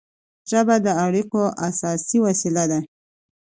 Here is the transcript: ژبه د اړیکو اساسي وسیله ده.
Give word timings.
ژبه 0.49 0.75
د 0.85 0.87
اړیکو 1.05 1.41
اساسي 1.67 2.17
وسیله 2.25 2.63
ده. 2.71 2.79